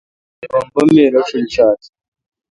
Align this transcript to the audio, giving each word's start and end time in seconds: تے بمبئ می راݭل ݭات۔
تے 0.39 0.45
بمبئ 0.51 0.83
می 0.95 1.03
راݭل 1.13 1.43
ݭات۔ 1.53 1.79